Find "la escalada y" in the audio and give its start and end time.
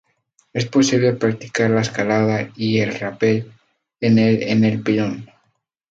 1.69-2.79